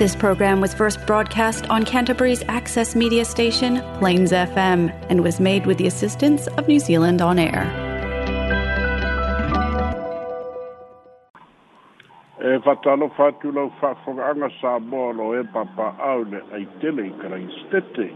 [0.00, 5.66] This program was first broadcast on Canterbury's access media station, Plains FM, and was made
[5.66, 7.64] with the assistance of New Zealand On Air.
[12.40, 14.46] E whawhanganga
[15.40, 18.08] e papa au le ai tele i karai stete.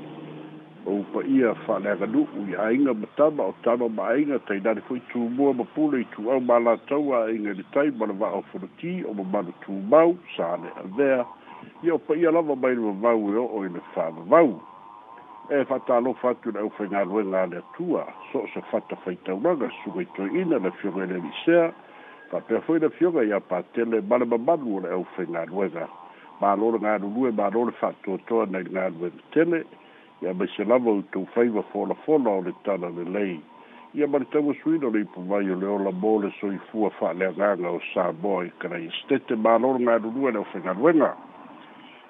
[0.86, 0.96] O
[1.36, 5.02] ia whanega i ainga matama o ma ainga tei fui
[5.36, 8.42] ma pule i ma la taua inga ni tai wā o
[9.04, 10.56] o ma manu sa
[11.82, 14.50] ia o faia lava mai le vavau e o'o i le fa'avavau
[15.50, 20.58] e fa'atalofa atu i le 'aufaigaluega a le atua so o se fata faitaulaga sugaitoi'ina
[20.64, 21.72] le fioga i le lisea
[22.30, 25.88] fa'apea fo'i le fioga ia patele ma le mamalu o le 'aufaigaluega
[26.40, 29.64] malo le galulue malo le fa'atoatoa nai le galuega tele
[30.22, 33.40] ia mai se lava outou faiva folafola o le tala lelei
[33.94, 37.80] ia ma le tauasuina o le ipumai o le ola mo le soifua fa'aleagaga o
[37.92, 41.12] sa moa i kalaiastete malo le galulue le 'aufaigaluega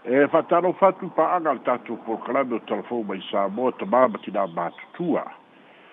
[0.06, 4.06] e fatalo fatu pa angal tatu por club o telefo mai sa mo to ba
[4.06, 4.44] ba tina
[4.92, 5.24] tua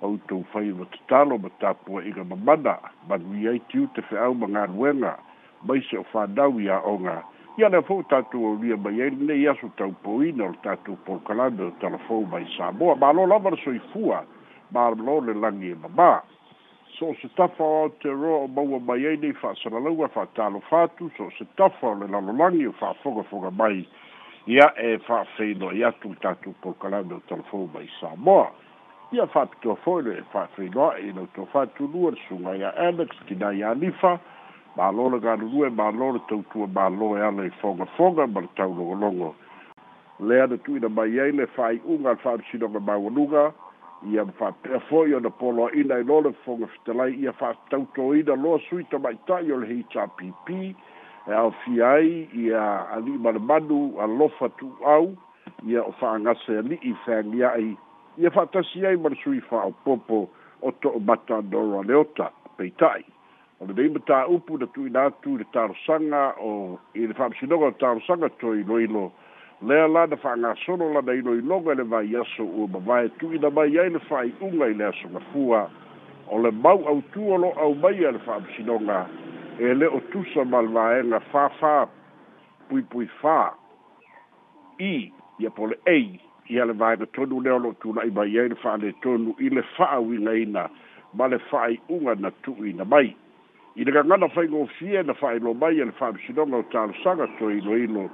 [0.04, 4.20] auto fai o tatalo ba tapu e mamada mabanda ba wi ai tiu te fa
[4.28, 5.16] au manga wenga
[5.64, 6.52] mai se fa dau
[6.84, 7.24] onga
[7.56, 10.52] ya na fo tatu o ria ba ye ne ia su tau po i no
[10.62, 11.62] tatu por club
[12.10, 14.26] o mai sa mo ba lo la ver so i fua
[14.72, 19.06] ba lo le langi ba e so se tafa o te roa o maua mai
[19.08, 23.88] ei nei fa'asalalaua fa'atalo fatu so se tafa o le lalolagi o fa'afogafoga mai
[24.48, 28.50] ia e fa'afeinoai atu i tatou pokalame o telefon mai samoa
[29.12, 33.64] ia fa'apitoa fo'i le fa'afeinoa'i e lau e tofa'atulua le sugai a alex kina i
[33.64, 34.20] alifa
[34.78, 39.36] malo le galulue malo le tautua malo e ala i fogafoga ma le taulogologo
[40.18, 43.54] tu da tu'uina mai ai le fa'ai'uga a le fa'amisinoga maualuga
[44.10, 48.98] ia ma fa'apea fo'i ona poloa'ina i e lo le fogafitalai ia fa'atautoina loa suita
[49.00, 50.76] ma ita'i o le heitapipi
[51.28, 55.16] e aofi ai ia ali'i malumanu alofa tu'au
[55.68, 57.78] ia o fa'agase ali'i feagia'i
[58.18, 60.30] ia fa'atasi ai ma le sui fa'aopopo
[60.62, 63.06] o to'omata doro a leota peita'i
[63.60, 66.52] o le leima tā'upu na tu'uina atu i le talosaga o
[66.98, 69.12] i le fa'amasinoga o le talosaga toiloilo
[69.62, 73.94] lea la na fa'agasolo lana iloiloga i le vai aso ua mavae tu'uina mai ai
[73.94, 75.70] le fa'ai'uga i le asogafua
[76.32, 79.06] o le mau autu o lo'au mai a le fa'amasinoga
[79.60, 81.88] e le o tusa malvaenga fafa
[82.70, 83.52] pui pui fa
[84.80, 86.20] i ia pole ei
[86.50, 89.62] ia le vaenga tonu leo lo tuna i mai eire faa le tonu i le
[89.78, 90.70] faa wina ina
[91.14, 93.14] ma le faa i unga na tu i na mai
[93.76, 96.64] i le gangana fai ngō fie na faa ilo mai e le faa misinonga o
[96.72, 98.10] tālu sanga to ilo ilo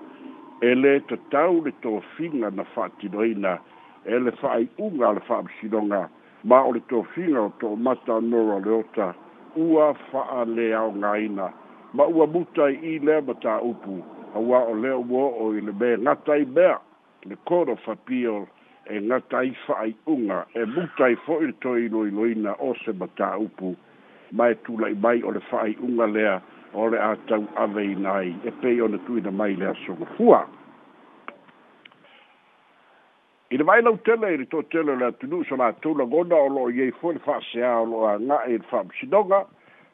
[0.62, 3.58] e le te tau le tō finga na faa tino ina
[4.06, 6.09] e le faa i unga le faa misinonga
[6.44, 9.26] ma o le tō finga o tō mata nora leota ota
[9.57, 11.45] ua fa'aleaogaina
[11.94, 13.95] ma ua muta i i lea ma taupu
[14.38, 16.75] aua o lea ua o'o i le me gata i Le
[17.29, 18.47] le kodo fapio
[18.94, 23.75] e gata i fa'ai'uga e muta i fo'i le toe iloiloina o se ma taupu
[24.38, 25.41] ma e tula'i mai o le
[25.88, 26.35] unga lea
[26.74, 30.41] o le a tau'aveina ai e pei ona tuina mai le asogofua
[33.50, 36.35] i le vai lau tele i le toʻatele e o le atunuu so latou lagona
[36.35, 39.40] o loo iai foi le faaseā o loo aga'e i le fa'amasinoga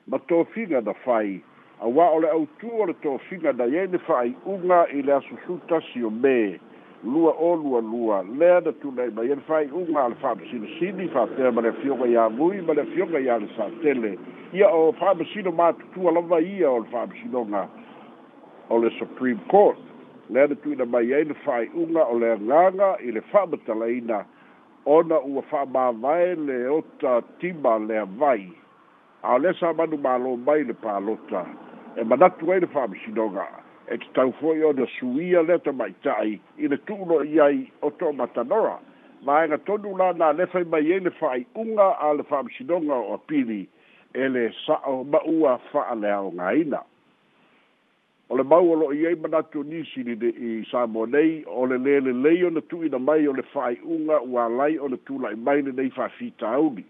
[0.09, 1.37] ma tofiga na fai
[1.85, 5.37] auā o e le autū o le tofiga na iai le fa'ai'uga i le aso
[5.45, 6.57] sutasi o me
[7.05, 11.75] lua olualua lea na tula'i mai ia le fa'ai'uga a le fa'amasinosini fa'apea ma le
[11.77, 14.15] afioga iāgui ma le afioga iā le satele
[14.57, 17.67] ia o fa'amasino matutua lava ia o le fa'amasinoga
[18.69, 19.77] o le supreme court
[20.33, 24.19] lea na tuina mai ai le fa'aiʻuga o le agaga i le fa'amatalaina
[24.97, 28.49] ona ua fa'amāvae le ota tima le avai
[29.21, 31.45] a o lea sa manu mālō mai le pālota
[32.01, 33.45] e manatu ai le fa'amasinoga
[33.93, 36.33] e tatau fo'i ona suia lea tama'ita'i
[36.65, 38.75] i le tu'uno i ai o to'o matanora
[39.29, 43.61] vaega tonu la na lefai mai ai le fa'aiʻuga a le fa'amasinoga o apili
[44.13, 46.81] e le sa'o ma ua fa'aleaogāina
[48.33, 52.39] o le mau alo'i ai manatu nisi e i samoa nei o le lē lelei
[52.47, 56.83] ona tu'uina mai o le fa'ai'uga ua lai ona tula'i mai lenei fa'afitauli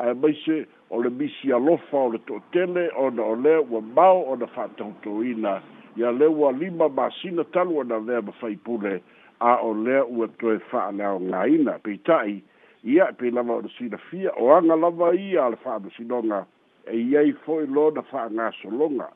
[0.00, 0.56] ae maise
[0.88, 5.52] o le misi alofa o le to'atele ona o lea ua mao ona fa'atautōina
[6.00, 9.02] ia le ua lima masina talu ona lea ma faipule
[9.40, 12.40] a o lea ua toe fa'aleaogāina peita'i
[12.88, 16.46] ia e peilava ona silafia o aga lava ia a le fa'amasinoga
[16.88, 19.12] e iai fo'i lo na fa'agasologa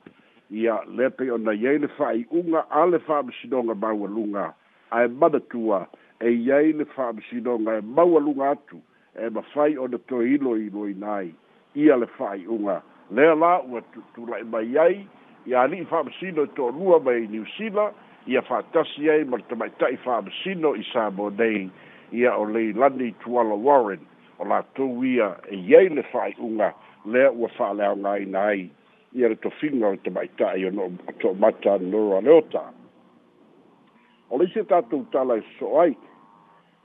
[0.53, 4.55] ia le pe ona ye le fa i unga ale fa bsidonga ba walunga
[4.91, 5.87] ai madatua
[6.21, 8.81] e ye le fa bsidonga e ba walunga atu
[9.15, 11.31] e ba fai o de to ilo ilo nai
[11.75, 15.07] ia le fa i unga le la wa tu, tu la ba ye
[15.47, 17.93] ia ni fa bsino to rua ba i new sila
[18.27, 21.71] ia fa tasi ye ma te mai tai fa bsino i sa bo dei
[22.11, 24.03] ia o le landi tuala warren
[24.43, 26.75] o la tu ia e ye le fa i unga
[27.07, 28.71] le wa fa le nai nai
[29.15, 32.63] ia le tofiga o le tamaitaʻi ona o toʻamatanilolo a ota
[34.31, 35.97] o le isi tatou tala e soso ai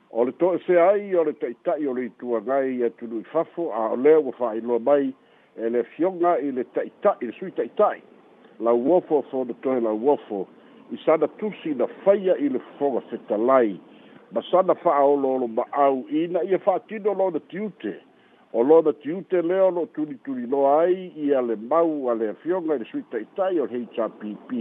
[0.10, 3.96] o le toʻesea ai o le taʻitaʻi o le ituagai ia tului fafo a o
[3.96, 5.14] lea ua faailoa mai
[5.58, 8.02] e le fioga i le taʻitaʻi i le sui taʻitaʻi
[8.60, 10.48] lauofo fonotohe lauofo
[10.92, 13.80] i sana tusi na faia i le fofoga fetalai
[14.32, 17.94] ma sana fa'aoloolo ma'au ina ia fa'atino lona tiute
[18.56, 22.76] o lo na tiute leo lo tuli tuli lo ai i ale mau ale fionga
[22.80, 24.52] i suita i tai o HRPP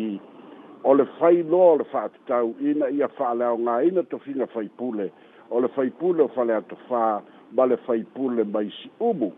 [0.83, 4.19] o le fai lo o le fatu tau ina ia fa leo ngā ina to
[4.27, 5.07] finga fai pule
[5.51, 7.23] o le fai pule o fale ato fa
[7.55, 9.31] ma le fai pule mai si umu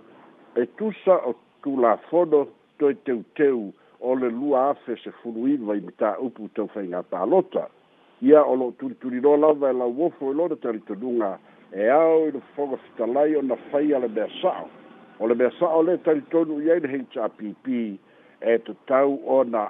[0.56, 2.46] e tusa o tu la fono
[2.78, 3.60] to teu teu
[4.00, 7.68] o le lua afe se furu iwa i mita upu tau fai ngā palota
[8.22, 11.38] ia o loo tulitulilo lava e lau ofo e e i lona talitonuga
[11.72, 14.08] e ao i lafofoga fitalai ona fai a le
[14.40, 14.68] sa'o
[15.20, 17.98] o le mea sa'o le talitonu i ai le heitapipi
[18.40, 19.68] e tatau ona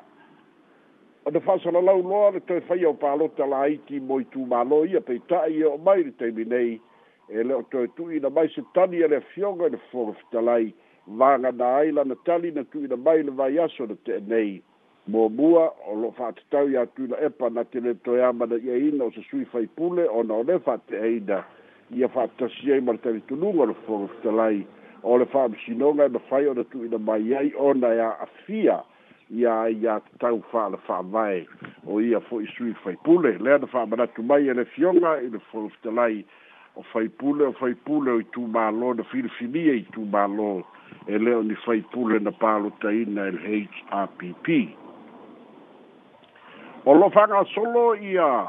[1.27, 5.65] ona fa'asalalau loa le toe fai ao palota laiti mo i malo ia peita'i e
[5.65, 6.81] o mai le taimi nei
[7.29, 10.73] e le o toe tu'i na mai se tani a le afioga i lafofoga fitalai
[11.07, 14.63] vagana ai lana tali na tu'i na mai le vaiaso na te'e nei
[15.07, 20.35] momua o lo fa'atatau iā tuila epa na teletoea manaiaina o se sui faipule ona
[20.35, 21.45] o le fa'ateaina
[21.95, 24.65] ia fa'atasi ai ma le talitunuga o le foga fetalai
[25.03, 28.81] o le fa'amasinoga e mafai ona tuuina mai ai ona e a'afia
[29.41, 31.45] ia ai iā tatau fa'ale fa'avae
[31.87, 35.69] o ia fo'i sui faipule lea na fa'amanatu mai e le fioga i le foga
[35.77, 36.19] fetalai
[36.75, 42.19] o faipule o faipule o itumālō na filifilia itumālō e, e lea o ni faipule
[42.27, 44.59] na palotaina e le h r p p
[46.87, 48.47] o lo fanga solo ia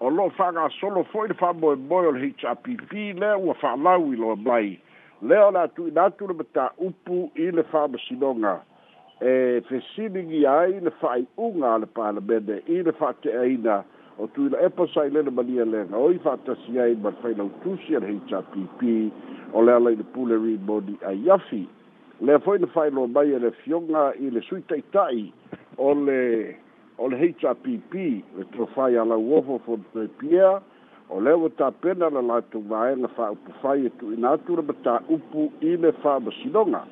[0.00, 4.16] o lo fanga solo foi de fabo e boil hpp le o fa lau i
[4.16, 4.78] lo blai
[5.22, 8.62] le o tu na tu le beta upu i le fabo sidonga
[9.20, 13.82] e fe sidigi ai le fai unga le pala bede i le fa te aina
[14.18, 16.94] o tu le epasa i le le malia le na oi fa ta si ai
[16.94, 18.82] ma fai lau tu si al hpp
[19.52, 21.66] o le ala i le puleri bodi a yafi
[22.20, 25.32] le foi le fai lo mai le fionga i le suitaitai
[25.74, 26.62] o le
[26.98, 27.92] o le HRPP
[28.38, 30.60] le trofai ala uofo fo the PIA
[31.10, 34.12] o le o ta pena la la tu vae na fa upu fai e tu
[34.14, 34.62] ina tu le
[35.10, 36.86] upu i le fa basidonga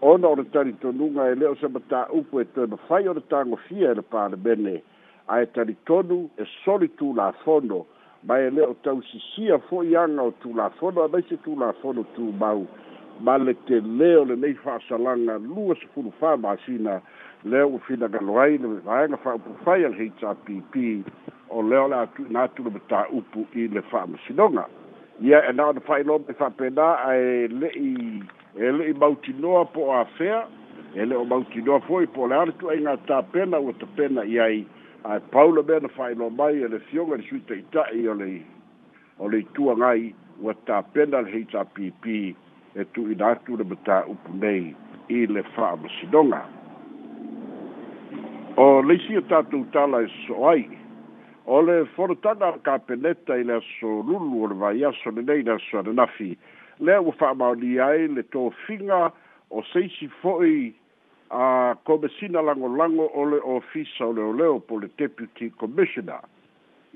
[0.00, 2.44] o na o le tari tonunga e, e, e le o se bata upu e
[2.54, 4.82] tu e mafai o le tango fia e le pa le bene
[5.28, 7.84] a e tari tonu e soli tu la fono
[8.22, 11.36] ma e le o tau sisia fo i anga o tu la fono a se
[11.44, 12.66] tu la fono tu mau
[13.20, 17.00] ma le te leo le nei fa salanga lua se furu fa basina
[17.46, 21.04] le o lea ua finagalo ai le faega fa'aupufai a le hpp
[21.50, 24.66] o lea na le atuina atu le mataupu i le fa'amasinoga
[25.22, 28.22] ia e na ona fa'ailoa mai fa'apena ae le'i
[28.58, 30.46] e, e le'i e mautinoa po o afea
[30.94, 34.66] e le o mautinoa fo'i po o le ale tu'aiga tapena ua tapena i ai
[35.04, 38.42] ae paula mea na fa'ailoa mai e le fioga i le suita ita'i o le
[39.18, 39.44] o le
[40.42, 42.34] o ta pena le hpp e
[42.74, 44.74] tu tu'uina atu le mataupu nei
[45.08, 46.55] i le fa'amasinoga
[48.56, 50.64] o leisi o tatou tala e so ai
[51.44, 55.78] o le folotaga o kapeneta i le aso lulu o le vaiaso lenei le aso
[55.80, 56.36] ananafi
[56.80, 59.12] lea ua fa'amaolia ai le tofiga
[59.52, 60.72] o seisi fo'i
[61.30, 66.24] a komesina lagolago o le ofisa o leoleo po le deputy commissioner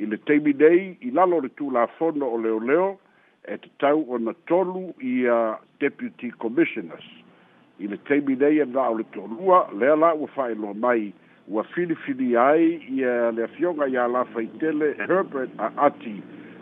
[0.00, 2.96] i le taimi nei i lalo le tulafono o leoleo
[3.44, 7.04] e tatau ona tolu ia deputy commissioners
[7.84, 11.12] i le taimi nei e la'o le toalua lea la ua fa'aeloa mai
[11.50, 16.20] ua filifili ai ia le afioga iā lafa i tele herbert aati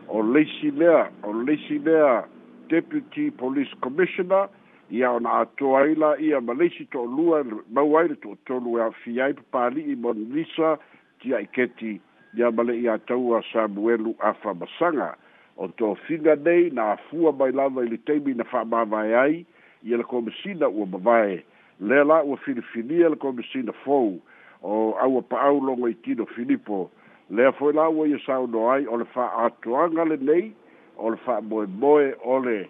[0.09, 2.25] o leisi lea o leisi lea
[2.68, 4.49] deputy police commissioner
[4.90, 7.42] ia ona atoa ai la ia ma leisi toʻalua
[7.76, 10.73] mau ai le toʻatolu e afi ai papali'i monalisa
[11.21, 12.00] tia iketi
[12.38, 15.11] ia ma le'i ataua samuelu afa masaga
[15.57, 19.45] o tofiga nei na afua mai lava i le taimi na fa'amāvae ai
[19.85, 21.42] ia le komasina ua mavae
[21.80, 24.16] le la ua filifilia le komasina fou
[24.62, 26.90] o aua pa'au logo i tino filipo
[27.30, 30.52] lea foi la ua ia saono ai o le fa'aatoaga lenei
[30.96, 32.68] o le fa'amoemoe o le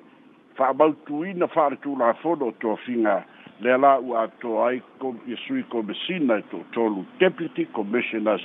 [0.54, 3.24] fa'amautuina fa'aletulafono o toafiga
[3.60, 4.82] lea la ua atoa ai
[5.26, 8.42] ia sui komesina e to'otolu deputy commissioners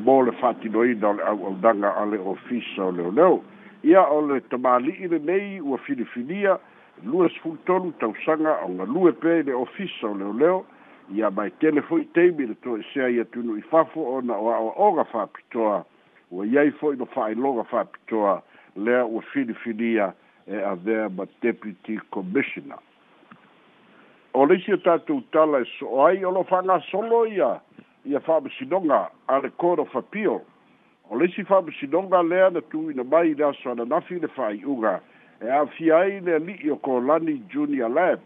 [0.00, 3.44] mo le fa'atinoina o le au'aunaga a le ofisa o leoleo
[3.84, 6.58] ia o le tamāli'i lenei ua filifilia
[7.04, 10.66] lua sefulitolu tausaga aogalue pea i le ofisa o leoleo leo.
[11.14, 15.84] ia tele fo'i taimi le to'esea ia tunu'i fafo ona o a'oa'oga fa'apitoa
[16.30, 18.42] ua iai fo'i lo fa'ailoga fa'apitoa
[18.76, 20.12] lea ua filifilia
[20.46, 22.78] e avea ma deputy commissioner
[24.34, 27.60] o leisi o tatou tala e so'o ai o lo'o fa'agasolo ia
[28.04, 30.42] ia fa'amasinoga a le court of appeal
[31.10, 34.98] o leisi fa'amasinoga lea na tuuina mai le aso ananafi le fa'aiʻuga
[35.40, 38.18] e a'afia ai le ali'i o kolani junior lab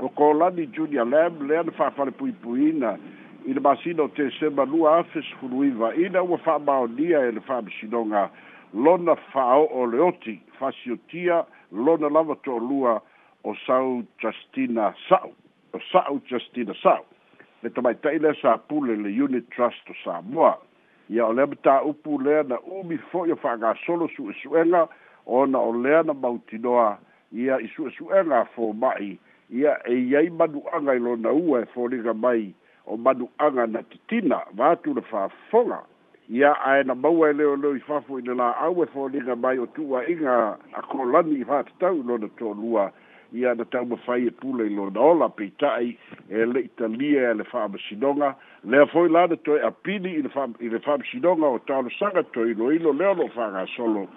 [0.00, 2.96] o kolani junior lab lea na fa'afalepuipuina
[3.46, 8.30] i le masina o tesema lua afes fuluiva ina ua fa'amaonia e le fa'amasinoga
[8.74, 13.00] lona fa'ao'o le oti fasiotia lona lava to'olua
[13.44, 15.32] o sau justina sa'u
[15.72, 17.04] o sa'u justina sa'u
[17.62, 20.58] le tamaita'i lea sa pule le unit trust o samoa
[21.10, 24.86] ia o lea mataupu lea na umi fo'i o fa'agasolo su'esu'ega
[25.26, 26.98] ona o lea na mautinoa
[27.32, 29.18] ia i su'esu'ega fo ma'i
[29.50, 32.54] ia e iai manu'aga ilo na ua e foliga mai
[32.86, 35.80] o manu'aga na titina vatu le fafoga
[36.30, 39.66] ia ae na maua e leoleo i fafo i le la'au e foliga mai o
[39.66, 42.92] tuwa inga a kolani i fatatau i lona tolua
[43.32, 45.28] ia na tau taumafai e pule i lona ola
[45.58, 45.96] tai
[46.28, 50.28] e le'i talia e le fa'amasinoga e lea foi la na toe apili i le
[50.28, 50.78] o fa i le
[51.22, 54.08] leo o talosaga toiloilo lea lo'o fa'agasolo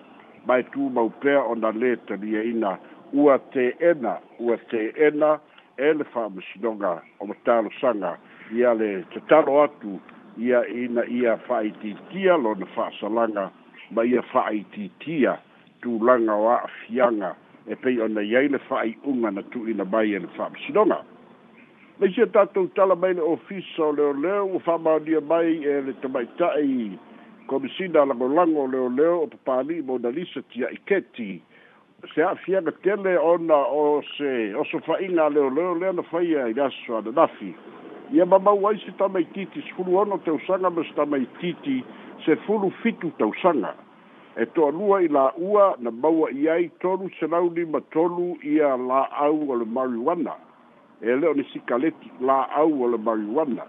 [0.46, 2.80] mae tumau pea ni lē ina
[3.14, 5.40] ua teena ua teena
[5.78, 8.18] e le fa'amasinoga o matalosaga
[8.56, 10.00] ia le tatalo atu
[10.38, 13.50] ia ina ia fa'aitiitia lona fa'asalaga
[13.92, 15.38] ma ia fa'aitiitia
[15.82, 17.36] tulaga o a'afiaga
[17.68, 21.04] e pei ona i ai le fa'ai'uga na tu'uina mai e le fa'amasinoga
[22.00, 26.92] maisia tatou tala mai le ofisa o leoleo ua fa'amaonia mai e le tama'ita'i
[27.48, 31.42] komisina lagolago o leoleo o papali'i mona lisa tia'i keti
[32.14, 35.92] se a fia ga tele ona o se o so fa ina le le le
[35.94, 37.54] na fa ia ga so da dafi
[38.14, 41.26] ia ba ba wai se ta mai titi fulu ono te usanga mas ta mai
[41.40, 41.84] titi
[42.26, 43.76] se fulu fitu ta usanga
[44.36, 47.66] e to lua i la ua na ba wa ia i tolu se lau ni
[47.66, 50.36] ma tolu ia la au o le marijuana
[51.02, 53.66] e le o ni sikaleti la au o le marijuana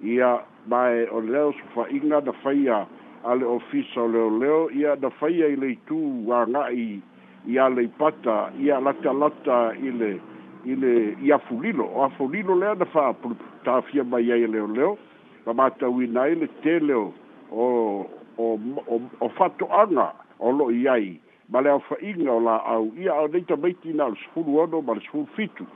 [0.00, 2.86] ia mai o leo so fa ina da fa ia
[3.24, 7.00] ale ofisa o leo leo ia da fa ia i le tu wa ngai ia
[7.48, 10.20] ia le ipata ia latalata i le
[10.64, 14.98] i le i afulilo o afulilo lea na faatafia mai ai leoleo
[15.46, 17.12] ma matauina ai le teleo
[17.52, 18.06] o
[18.38, 23.42] o o, o fatoaga o lo'i ai ma le aofa'iga o la'au ia ao nei
[23.42, 25.66] tamaiti na ole sefulu ono ma le sefulu fitu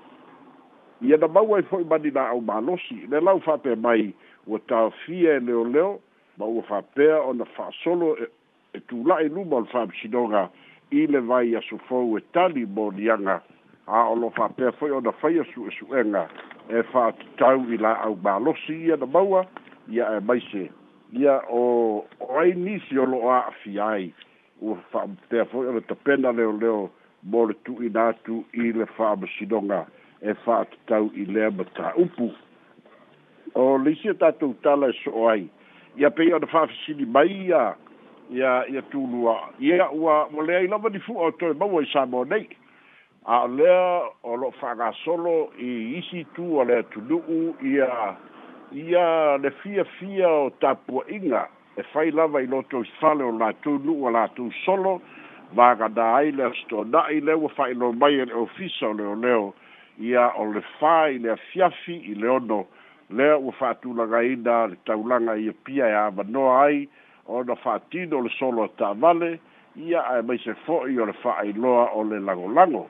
[1.02, 4.14] ia na mau ai fo'i mani la'au malosi le lau fa'apea mai
[4.46, 5.98] ua tafia e leoleo
[6.38, 8.30] ma ua fa'apea ona fa'asolo e,
[8.72, 10.48] e tula'i luma o le fa'amisinoga
[10.90, 13.42] ile vai a fou e tali molianga
[13.88, 16.28] a olofa pea foi ona fai asu esu'ega
[16.70, 19.46] e fa'atatau e i la au malosi ia na maua
[19.90, 20.70] ia e maise
[21.12, 24.12] ia o o ai nisi o lo'o a'afia ai
[24.60, 26.90] ua fa'apea foi ona tapena leoleo
[27.22, 29.86] mo le tu'ina atu i le fa'amasinoga
[30.22, 32.30] e fa'atatau i lea mataupu
[33.54, 35.48] o leisia e tatou tala e so'o ai
[35.96, 37.74] ia pei ona fa'afisini mai ia
[38.30, 42.24] ia ia tulua ia ua mo lea i lava nifua o toe maua i samo
[42.24, 42.48] nei
[43.24, 48.16] a o lea o loo faagasolo i isi tu a le atunu'u ia
[48.72, 54.08] ia le fiafia o tapuaʻiga e fai lava i loto i fale o latou nu'u
[54.08, 55.00] a latou solo
[55.54, 59.54] vagadā ai le asotona'i le ua fa'ailo mai e le ofisa o leoleo
[60.02, 62.66] ia o le fā i le afiafi i le ono
[63.10, 66.88] lea ua fa atulagaina le taulaga ia pia e avanoa ai
[67.28, 69.38] ona fa'atino o le solo a tavale
[69.76, 72.86] ia ae maise fo'i o le fa'ailoa o le lagolago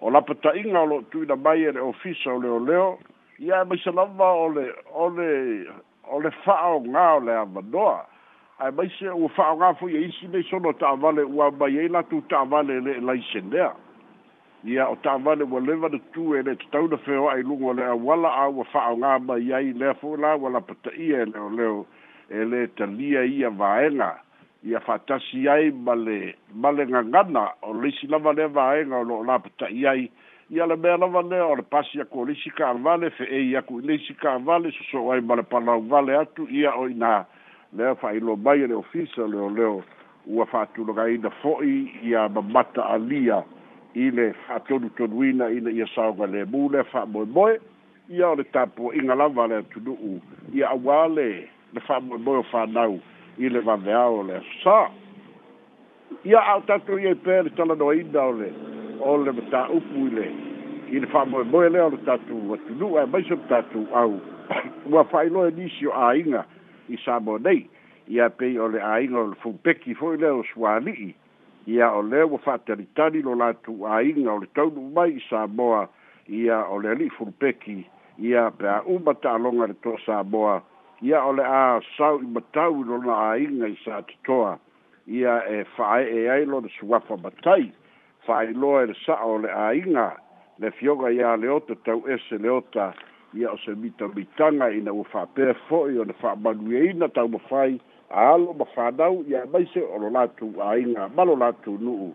[0.00, 2.98] o lapata'iga o lo'o tuina mai e le ofisa o leoleo
[3.38, 5.30] ia e maise lava o le o le
[6.08, 8.04] o le fa'aogā o le avanoa
[8.58, 12.22] ae maise ua fa'aogā fo'i e isi nei solo ta'avale ua mai ai e latu
[12.28, 13.72] ta'avale e le'e laisenea
[14.64, 18.34] ia o ta'avale ua leva na tu e le tatauna feoa'i luga o le auala
[18.34, 21.86] a ua fa'aogā mai ai lea fo'i la ua lapata'ia e leoleo le,
[22.28, 24.16] e le talia ia vaega
[24.64, 29.22] ia faatasi ai ma le ma le gagana o leisi lava lea vaega o loo
[29.24, 30.10] lapata'i ai
[30.50, 33.86] ia le mea lava lea o le pasi aku o leisi kavale fe'ei aku i
[33.86, 37.24] leisi kavale soso'o ai ma le palauvale atu ia o inā
[37.72, 39.84] lea fa'ailo mai e le ofisa leoleo
[40.26, 43.38] ua fa'atulagaina fo'i ia mamata alia
[43.94, 47.58] i le fa'atonutonuina ina ia saoga lemu lea fa'amoemoe
[48.10, 50.18] ia o le tapuaʻiga lava le atunu'u
[50.54, 52.96] ia auā le le fa mo mo fa nau
[53.38, 54.88] i le va veao le sa
[56.24, 58.48] ia au tatu ia i pēle tala no inda o le
[59.12, 60.24] o le mta upu i le
[60.96, 64.16] i le whamoe moe leo le tatu wa tunu e maiso le tatu au
[64.94, 66.46] ua whailo e nisi o ainga
[66.88, 67.66] i sa mo nei
[68.08, 71.12] ia pei o le ainga o le fumpeki foi leo swani i
[71.76, 75.84] ia o leo wa whateritani lo latu ainga o le taunu mai i sa moa
[76.28, 77.76] ia o le ali fumpeki
[78.24, 80.62] ia pe a umata alonga le to sa moa
[81.02, 84.58] ia ole a sau i matau lona aiga i sa totoa
[85.06, 87.72] ia e faaee ai lona suafa matai
[88.26, 90.06] faailoa i e le sa'a o le aiga
[90.58, 92.94] le fioga iā le ota tau ese le ota
[93.36, 97.74] ia o se mitamitaga e ina ua fa'apea fo'i ona fa'amaluieina taumafai
[98.10, 102.12] aalo ma fānau ia maise o lo latou aiga malo latou nu'u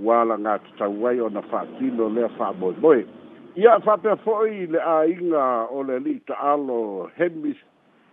[0.00, 3.04] ua lagatatau ai ona fa'atino lea fa'amoemoe
[3.60, 7.56] ia e fa'apea fo'i le aiga o le ali'i ta'alo hemis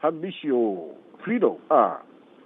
[0.02, 0.88] hamisi o
[1.24, 1.98] frido a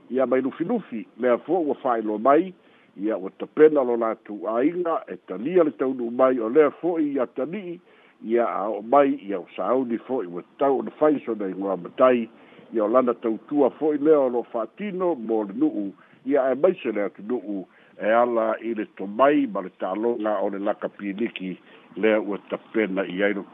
[0.10, 2.54] ia mai lufi lufi lea fo ua fa ilo mai
[3.02, 7.28] ia ua tapena lo latu aiga e talia le taunuu mai o lea fo'i ia
[7.28, 7.80] tali'i
[8.26, 11.78] ia a o'o mai ia o sauni fo'i ua tau ona fai so nai goa
[11.78, 12.30] matai
[12.74, 15.94] ia o lana tautua fo'i lea o lo'o fa'atino mo le nu'u
[16.26, 17.66] ia e maise le atunu'u
[18.02, 21.58] e ala i le tomai ma le taaloga o le laka piliki
[21.96, 23.46] lea ua tapena i ai lo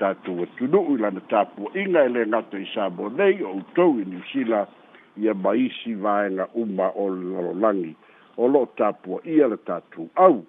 [0.43, 4.67] e tunu'u i lana tapuaʻiga e lē gata i sabo nei o outou i niusila
[5.17, 7.95] ia ma isi vaega uma o le lalolagi
[8.37, 10.43] o lo lo'o tapuaʻia le tatou au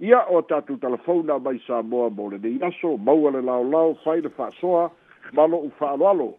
[0.00, 4.90] ia o tatou telefona mai samoa mo lenei aso maua le laolao fai le fa'asoa
[5.32, 6.30] ma lo'u fa'aloalo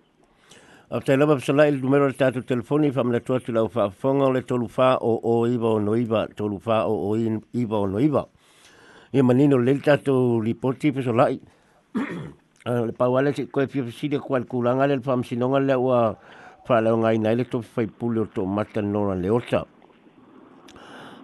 [0.91, 4.25] o te lava fisala i lumero le tātou telefoni i whamana tua tu lau whaafonga
[4.25, 7.77] o le tolu whā o o iwa o no iwa, tolu whā o o iwa
[7.77, 8.25] o no iwa.
[9.13, 11.39] Ia manino le tātou ripoti fisala i.
[12.67, 15.77] Ah, le pau ale te koe fia fisiri a kuali kūranga le wha amsinonga le
[15.79, 16.00] ua
[16.67, 19.62] whalau ngai nai le to whai pule o tō mata nora le ota.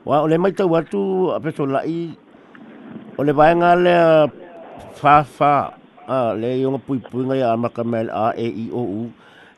[0.08, 2.16] Wa ole mai tau watu, a fisala i
[3.20, 3.96] o le vaenga le
[5.04, 5.52] whā whā
[6.40, 9.04] le iunga pui pui ngai a makamel a e i o u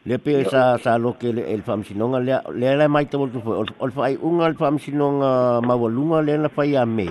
[0.07, 3.31] le pe sa sa lo ke le el fam sinonga le le mai to bol
[3.43, 3.51] fo
[3.83, 7.07] ol fai un al fam sinonga ma volunga le na fai a me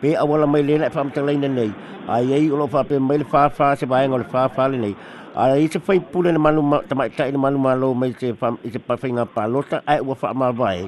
[0.00, 1.70] pe awala mai le na fam tang lain nei
[2.14, 4.94] ai ai ol fa pe mai fa fa se bai ol fa fa le nei
[5.42, 7.88] ai i se fai pulen ma lu ma mai ta ina ma lu ma lo
[8.00, 10.48] mai se fam i se pa fai nga pa lo ta ai wa fa ma
[10.60, 10.80] bai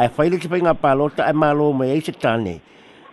[0.00, 2.44] ai fai le se fai nga pa lo ta ai ma lo mai se tane.
[2.54, 2.56] nei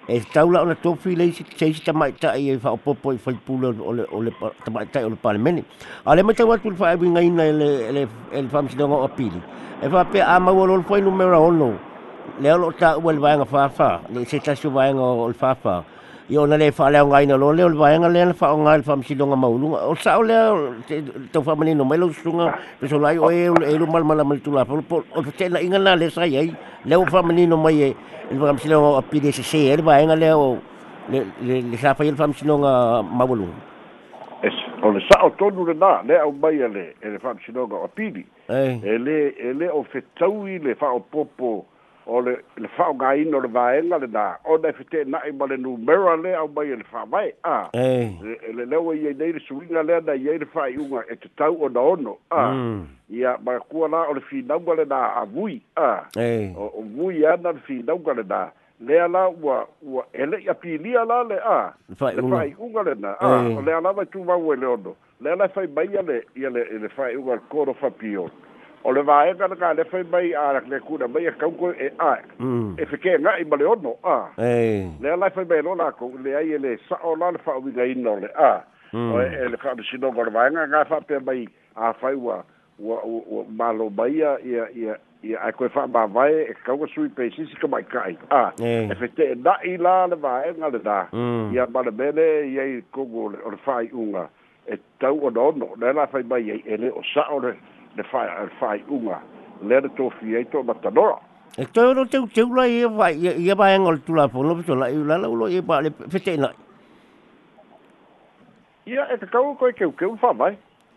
[0.09, 3.11] e tau la ona tofi e le se se ta mai ta e fa popo
[3.13, 4.31] i fa pula o le o le
[4.65, 5.63] ta mai ta o le parlamenti
[6.05, 8.97] ale mai ta wa tul fa i nga ina le le el fam si dongo
[9.07, 9.39] opili
[9.83, 11.69] e fa pe a ma wolol fo i numero ono
[12.41, 15.31] le lo ta wel va nga fa fa le se ta su va nga o
[15.33, 15.75] fa fa
[16.29, 18.83] i ona le fa le ngai na lo le va nga le fa nga le
[18.83, 20.35] fa msilonga maulunga o sa o le
[21.33, 24.21] to fa mani no melo sunga pe so lai o e e lu mal mal
[24.23, 24.77] mal tu la po
[25.15, 26.53] o te na inga na le sa ye
[26.85, 27.95] le o fa mani no mai e
[28.29, 30.57] le fa msilonga a pide se se le va nga le o
[31.09, 31.25] le
[31.71, 33.57] le sa fa le fa msilonga maulunga
[34.45, 37.17] es o le sa o tonu le na e le au e mai le le
[37.19, 41.65] fa msilonga a pidi e le e le o fetaui le fa o popo
[42.09, 45.31] ole le fa ga in ole va en ole da o da fte na i
[45.31, 49.13] bale nu mera le au bai e le fa vai a le le wa ye
[49.13, 51.79] dei su ina le da ye le fa i unga e te tau o da
[51.81, 52.83] ono a mm.
[53.09, 55.89] ia ba ku ala ole fi na bale da a vui a
[56.57, 60.77] o vui e ana fi na bale da le ala wa wa ele ya pi
[60.77, 62.11] li ala le a le fa
[62.45, 65.29] i unga le na e a le ala va tu va we le ono le
[65.31, 68.29] ala fa bai ale ia le le fa i unga ko ro fa pio
[68.83, 71.91] o le vae ka ka le fai mai a le kuna mai a kauko e
[71.99, 72.75] a mm.
[72.79, 76.35] e fike nga i male ono a le a lai fai mai lona ko le
[76.35, 78.63] ai e le sa o la le fai winga ino le a
[78.95, 79.11] mm.
[79.13, 81.93] o e, e le fai sino ko le vae nga nga fai pia mai a
[81.93, 82.43] fai wa
[83.49, 87.29] malo mai a ia ia ia a koe fai ma vae e kauko sui pe
[87.35, 90.79] sisi ka mai kai a e fite e na i la le vae nga le
[90.79, 91.51] da mm.
[91.53, 94.29] ia male mene ia i kongo o le fai unga
[94.65, 97.51] e tau o nono le a lai fai mai e le o sa o le
[97.95, 99.21] le fai al fai unga
[99.61, 101.17] le le to fi e e ai to matadora
[101.57, 104.61] e to no te te ula e va e va engol tu la po no
[104.61, 106.49] to la ula la ulo e va fete na
[108.85, 110.55] ia et ka ko ke ke un fa vai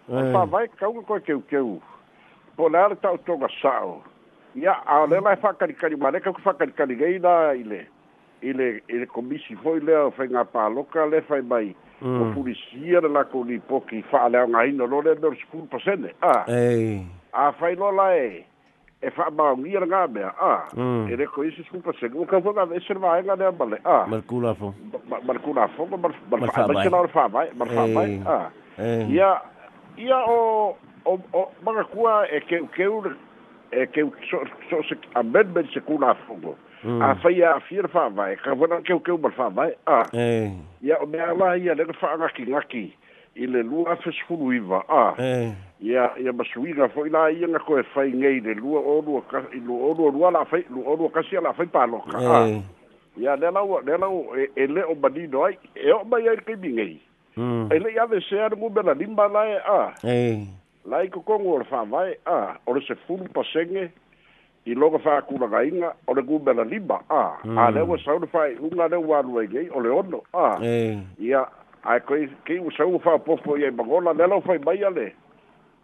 [0.09, 1.81] fa vai ka ko ke ke u
[2.57, 2.69] po
[3.01, 3.49] ta to ga
[4.55, 7.87] ia a le la fa ka ka ma le ka fa ka ka le ile
[8.43, 12.23] ile ile komisi foi le fa nga pa loka le fa bai Mm.
[12.23, 17.77] o pulisia le lako ni poki fa'aleaogāina lo le lor sepulu pasene ah, a afai
[17.79, 18.45] loa la e
[19.01, 21.13] e fa'amaugia le gamea a ah, mm.
[21.13, 24.75] e leko isi sepulu pasene ua kaua gaveese le vaega lea ma le a malekulafogo
[25.27, 29.31] malekulafogo malfa'amaise lao le fa'amae malefa'amae a ia
[29.97, 33.15] ia o o o magakua e keukeu
[33.71, 34.43] e keu so
[34.83, 37.45] so amendment sekulafogo a fai mm.
[37.45, 40.51] a fira fa vai ka vona ke ke ba fa vai a eh
[40.83, 42.83] ya me ala ya le fa nga ki nga ki
[43.37, 47.07] i le lua fa skulu i va a eh ya ya ba sui ga fo
[47.07, 50.11] ila i nga ko fai ngai le lua o lua ka i lua o lua
[50.19, 52.59] lua la fai lua o lua ka si ala fai pa lo ka a
[53.17, 55.93] ya le la o le la o e le o ba di no ai e
[55.95, 56.99] o ba ya ke bi ngai
[57.39, 60.39] mm e le ya ve se ar mu bela limba la e a eh
[60.85, 63.93] lai ko kongo fa vai a o le se fu pa senge
[64.67, 67.59] i loga fa'akulagaiga o le gumela lima a mm.
[67.59, 70.55] a le ua sau le fa'ai'uga le ua alu ai ai o le ono a
[70.63, 70.99] eh.
[71.19, 71.43] ia
[71.85, 75.09] ae koi kei ua sau fa'apopo ia i magola le lau fai mai a le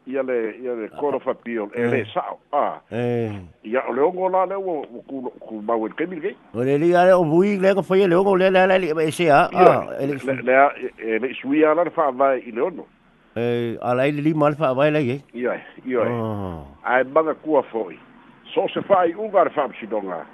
[0.07, 2.07] ia le ia le koro fapio e le eh.
[2.14, 3.35] sao a eh.
[3.67, 4.87] ia o le ogo la le ua
[5.43, 8.37] kumau e kemiligei o le lia le o vui le ka fai e le ogo
[8.38, 12.61] le le le le e sea a e le isuia la le fa'avae i le
[12.62, 12.87] ono
[13.35, 16.62] e alai le mal le fa'avae lai e ia ia oh.
[16.87, 18.07] ae banga kua fo'i
[18.59, 20.27] so se fa'ai'uga ale fa'amasiloga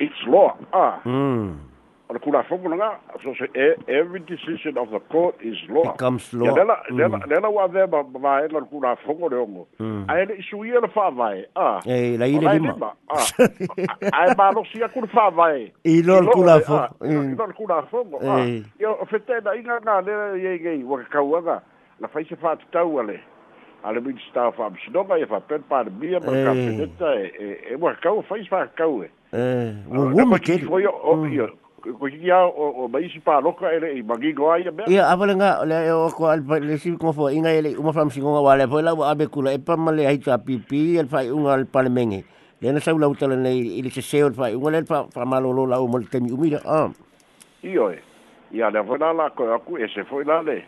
[0.00, 1.00] itzloa a ah.
[1.06, 1.60] ole
[2.08, 2.18] hmm.
[2.22, 2.88] kulafogulaga
[3.22, 7.30] so se e, every decision of the court is law becomes law lela lela hmm.
[7.30, 10.04] lela wa ve ba ba ela kulafogo le ongo hmm.
[10.08, 11.80] ai le isuia le fa vai a ah.
[11.86, 13.24] e la ile lima ah.
[14.20, 18.62] ai ba lo sia kul fa vai i lo kulafogo i lo kulafogo eh, a
[18.82, 21.62] yo fetela inga na le ye ge wa kauaga
[22.00, 23.20] la faise fa tau ale
[23.84, 27.46] ale mi sta fa bisno ka fa per par bia ma ka peta e e
[27.72, 31.48] e wa ka fa fa ka e wo wo ma ke o yo o yo
[31.80, 34.68] ko ki ya o o mai si pa lo ka ele i magi go ai
[34.68, 37.32] ya ya avala nga le eh, o oh, ko al pa le si ko fo
[37.32, 39.88] inga ele uma fam si nga wale fo la wa be kula e pa ma
[39.88, 42.20] le ai cha pi pi el fa un al pa le mengi
[42.60, 44.68] le na sa u la uta le nei i le se se un fa un
[44.76, 46.92] le fa fa ma lo lo la u mo le temi umira ah
[47.64, 47.96] i oi
[48.52, 50.60] ya le avala ko ku e se fo la le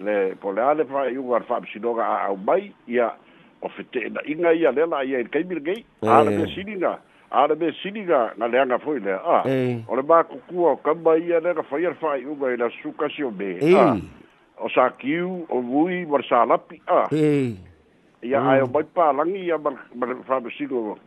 [0.00, 3.08] le pole ale fa i ugar fa psidoga a au mai ia
[3.62, 6.92] o fete na inga ia lela ia i kai mil gei a le be siniga
[7.30, 9.42] a le be siniga na le anga foi le a
[9.90, 12.68] o le ba kukua o kamba ia le ka fai arfa i ugar i la
[12.82, 13.50] suka si o be
[14.58, 17.08] o sa kiu o vui mar sa lapi a
[18.22, 19.78] ia ai o mai pa langi ia mar
[20.26, 20.98] fa psidoga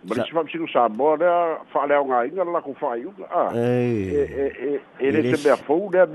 [0.00, 1.28] Mas se vamos ir no sábado, né?
[1.74, 3.26] Falei alguma ainda lá com o Faiuga.
[3.30, 3.50] Ah.
[3.54, 4.08] Ei.
[4.08, 6.06] E, e, e, ele também é fogo, né?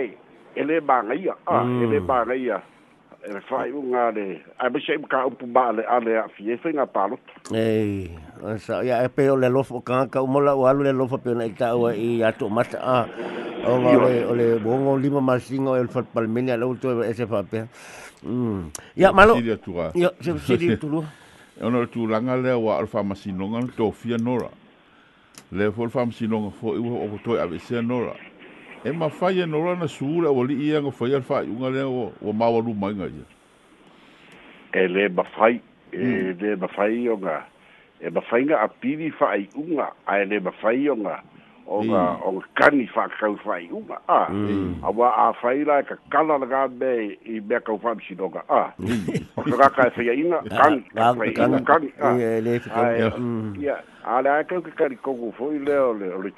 [0.00, 0.16] Ei.
[0.56, 2.60] e lē magaia a e lē magaia
[3.26, 4.24] e fa'ai'uga le
[4.58, 8.10] ae maisi ai makaupu ma'ale'ale a'afi ai faiga palota ei
[8.58, 11.44] sa ia e pe o le alofa o kagaka uma la'u alu le alofa peona
[11.48, 12.98] i ta'u ai iā to'omata a
[13.66, 17.66] oga ole ole bogo lima masiga o e le falipalemene a lau toe ese fa'apea
[18.96, 21.04] ia malo ia sesili tulua
[21.62, 24.50] ona le tulaga lea ua o le fa'amasinoga le tofia nora
[25.50, 28.14] le fo le fa'amasinoga fo'i ua o toe ave'esea nora
[28.84, 30.28] e mawhai e nora sura.
[30.28, 33.24] suura o li ianga whai al whai unga lea o, o mawaru mainga ia.
[34.84, 35.60] E le mawhai,
[35.92, 36.36] e hmm.
[36.42, 37.38] le mawhai o ngā,
[38.04, 41.66] e mawhai ngā apiri whai unga, a e le mawhai o ngā, hmm.
[41.66, 44.84] o ngā, o ngā kani whakau whai unga, a, hmm.
[44.84, 48.44] a wā a whai lai e ka kala laga me i mea kau whai msinonga,
[48.52, 52.40] a, o ka kaka e whai ina, kani, whai ina, kani, a, e, e a,
[52.68, 53.24] a, a, a, a, a, a, a, a, a, a,
[55.72, 55.88] a,
[56.20, 56.28] a,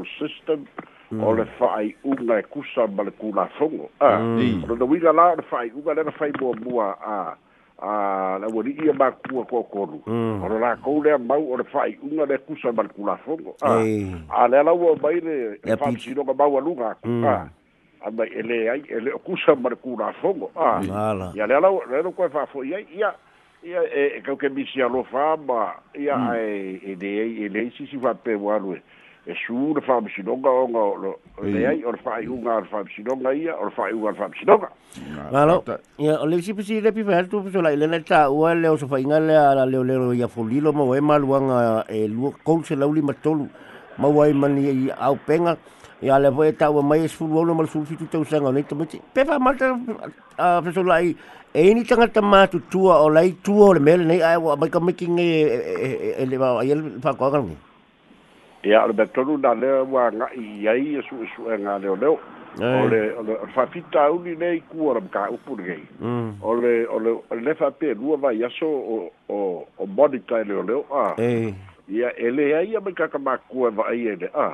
[0.00, 1.22] a, a, a, Mm.
[1.24, 5.92] o le fa'ai'uga e kusa ma le kulafogo a lona uiga la o le fa'ai'uga
[5.94, 7.36] le na faimuamua a
[7.78, 8.40] a mm.
[8.40, 10.00] la wali ia ba kua ko o
[10.40, 14.40] ora la ko le mau ora fai unga le kusa bal kula fongo a ah,
[14.44, 17.50] a le la wo bai le fa si no ka bau lunga a
[18.08, 20.80] a ba ele ai ele kusa ma kula fongo a
[21.36, 21.92] ya le ah, mm.
[21.92, 23.12] la le ko fa fo ia ia
[23.62, 27.98] ia e, e ka ke misia lo fa ba ia e de ele si si
[28.00, 28.80] va pe walu
[29.24, 31.10] e sū le fa'amasinoga oga o lo
[31.46, 34.70] le ai o le fa'ai'uga o le fa'amasinoga ia o le fa'ai'uga o le fa'amasinoga
[35.30, 35.60] malo
[36.02, 39.44] ia o le visipisi le pifa atu pesolai lena le tā'ua le o sofaiga lea
[39.54, 43.46] la leolelo ia folilo maua e maluaga e lua kolu selau lima tolu
[43.98, 45.56] maua ai mani aupega
[46.02, 48.52] ia le foi e ta'ua mai e sefulu aula ma le sulu fitu tausaga o
[48.52, 49.70] nei tamiti pe fa'amata
[50.66, 51.14] pesolai
[51.54, 55.06] e ini tagata matutua o lai tua o le mea lenei ae ua mai kamaiki
[55.06, 57.70] gai e, e, e, e le va'aia le fa'akoaga lagi
[58.62, 62.14] e a le betonu na le wa ga'i i ai e su esu'ega leoleo
[62.62, 65.82] ole ole ole fa fita uli nei ku ora ka upu nei
[66.42, 70.54] ole ole le fa pe lua vai aso o o o bodika e e le
[70.54, 71.14] ole a
[71.88, 74.48] ia ele ai ia mai ka ma ku va ai ele a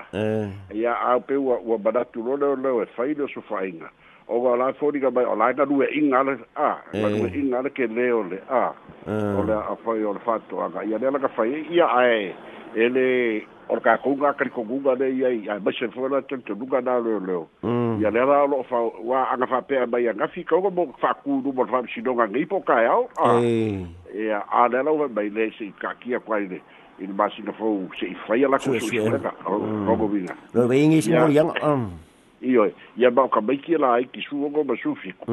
[0.72, 3.90] ia a pe wa wa bada tu lo lo e fai lo so fai inga
[4.26, 7.52] o va la fori ga mai ola na due in ale a ma due in
[7.52, 8.72] ale ke le ole a
[9.36, 12.32] ole a fai ol fatto a ia le ka fai ia ae
[12.76, 16.98] e orka o le kakuga kalikoguga nei ai ae maise le foi la tautonuga na
[16.98, 17.46] leoleo
[18.00, 20.94] ia lea la o lo fa wa anga fa uā'aga faapea mai agafi kauga mo
[21.00, 23.08] fa'akūluma e e o le fa'amasinoga agei po kaeao
[24.14, 26.60] ya a lea lau mai le se'i kakia kuai le
[26.98, 29.32] i le masina fou se'i e faia lako suisuega
[29.92, 31.52] ogoviga loe vaigei simoliaga
[32.42, 35.24] ioe ia ma o kamaiki e la ai kisuogo ma sufiko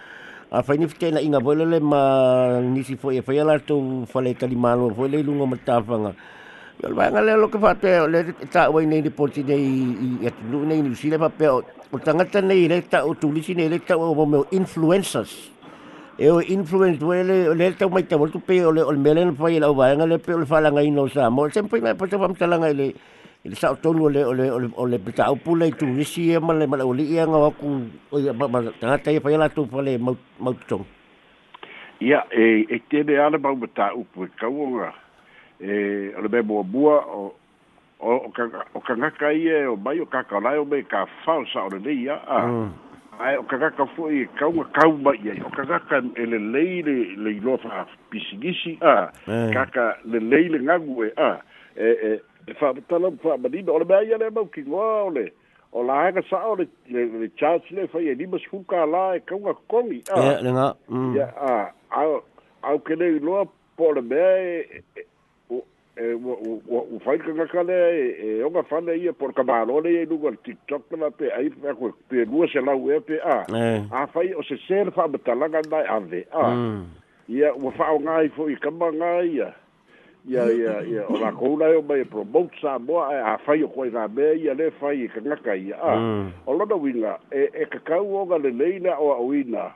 [0.55, 4.07] a faini fite na inga vole le ma nisi fo e fa ia la tu
[4.07, 6.15] fale kalimalo fo le lungo matafanga
[6.85, 10.95] Alvanga lo que fate le ta o nei ni poti nei i atu nei ni
[10.95, 11.63] sile pa pe o
[12.05, 15.51] tangata nei le ta o tulisi nei le ta o mo influencers
[16.19, 19.49] e o influence le le ta mai ta tu pe o le o melen fa
[19.49, 22.35] i la vanga le pe o fala ngai no sa mo sempre mai pota pam
[22.37, 22.93] talanga le
[23.43, 24.45] le sa tonu le le
[24.77, 25.37] o le pita o
[25.79, 27.67] tulisi e ma le ma o li ia nga ku
[28.13, 28.17] o
[28.53, 30.85] ma tangata ia pa ia la tu fa le mau mau tong
[32.05, 33.49] ia e e te le ala ba
[33.97, 34.93] upu kaunga
[35.61, 37.01] e o le mea muamua
[38.01, 38.31] o
[38.83, 42.69] kagaka ia e o mai o kakalae o me kafao sa'o lenei a'a
[43.19, 43.49] ae o mm.
[43.49, 48.79] kagaka fo'i e kauga kauma i ai o kagaka e lelei le le iloa fa'apisigisi
[48.85, 51.39] a kaka lelei le gagu e a
[51.77, 55.33] e e e fa'amatala fa'amanina o le mea ia le maukigoa o le
[55.73, 60.05] o laega sa'a o le charge le fai e lima sefulu kālā e kauga kogi
[60.13, 61.17] a lega mm.
[61.49, 62.21] a au
[62.63, 65.05] au iloa po o le mea e, e
[65.99, 66.61] u
[66.99, 69.43] eh, fai ka ka le e eh, eh, o ga fa le ia por ka
[69.43, 73.01] balone e lugo al tiktok na pe ai pe ko pe lu se la we
[73.01, 73.45] pe a
[73.91, 76.85] a fai o se ser fa ba tala ga dai a ve a mm.
[77.29, 79.55] ia u fa o ngai fo i ka ba ngai ia
[80.29, 83.39] ia ia ia o la ko la o mai e pro bot sa bo a
[83.47, 86.29] fai o ko i ga be ia le fai ka ka ia a mm.
[86.47, 89.21] o lo da winga e e ka ka u o ga le leila o a
[89.25, 89.73] winga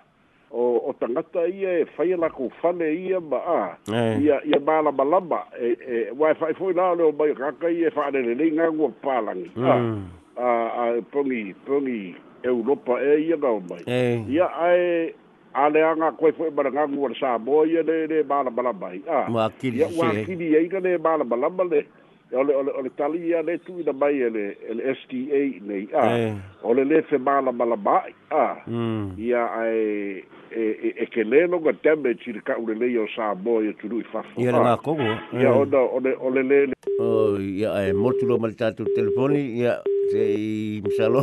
[0.52, 3.60] o o tangata ia e fai la ko fale ia ba a
[3.94, 4.18] eh.
[4.22, 7.68] ia ia bala bala ba e e wai fai foi la le ba ka ka
[7.70, 10.00] ia e fa le le nga ko palang mm.
[10.36, 10.50] a a
[10.98, 14.18] a pungi pungi europa e ia ga ba eh.
[14.26, 15.14] ia ai
[15.54, 18.72] a le anga ko foi ba nga ko sa bo ia le le bala bala
[18.72, 21.86] ba a ma ki ia wa ki ia ia le bala bala ba le
[22.34, 25.18] ole ole ole tali ia le tu da bai ele ele sta
[25.66, 26.34] nei a
[26.66, 28.02] ole le fe bala bala ba
[28.34, 29.14] a mm.
[29.18, 33.06] ia ai e e e ke le no ga tembe ci ka u le yo
[33.14, 35.06] sa bo e tu lui fa fa ia na ko go
[35.38, 36.58] ia o da o le o le le
[36.98, 39.78] o oh, ia e mo tu lo mal tatu telefoni ia
[40.10, 41.22] se i msalo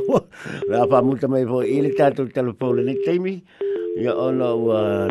[0.71, 3.43] la fa multa mai vo il tatu telefoni ni temi
[3.99, 4.49] ia o no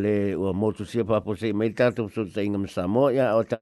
[0.01, 3.11] le o mo tu sia pa po se mai tatu so te ingam sa mo
[3.13, 3.55] ia o ta